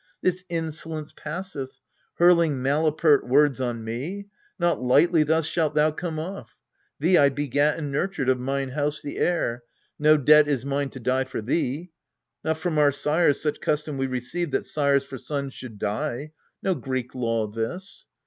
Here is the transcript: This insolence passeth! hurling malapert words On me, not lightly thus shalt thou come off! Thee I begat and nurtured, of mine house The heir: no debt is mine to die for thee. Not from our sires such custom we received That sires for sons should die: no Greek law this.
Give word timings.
This 0.23 0.43
insolence 0.49 1.11
passeth! 1.15 1.79
hurling 2.15 2.53
malapert 2.59 3.23
words 3.23 3.61
On 3.61 3.83
me, 3.83 4.29
not 4.57 4.81
lightly 4.81 5.21
thus 5.21 5.45
shalt 5.45 5.75
thou 5.75 5.91
come 5.91 6.17
off! 6.17 6.55
Thee 6.99 7.19
I 7.19 7.29
begat 7.29 7.77
and 7.77 7.91
nurtured, 7.91 8.27
of 8.27 8.39
mine 8.39 8.69
house 8.69 8.99
The 8.99 9.19
heir: 9.19 9.61
no 9.99 10.17
debt 10.17 10.47
is 10.47 10.65
mine 10.65 10.89
to 10.89 10.99
die 10.99 11.25
for 11.25 11.43
thee. 11.43 11.91
Not 12.43 12.57
from 12.57 12.79
our 12.79 12.91
sires 12.91 13.39
such 13.39 13.61
custom 13.61 13.97
we 13.99 14.07
received 14.07 14.53
That 14.53 14.65
sires 14.65 15.03
for 15.03 15.19
sons 15.19 15.53
should 15.53 15.77
die: 15.77 16.31
no 16.63 16.73
Greek 16.73 17.13
law 17.13 17.45
this. 17.45 18.07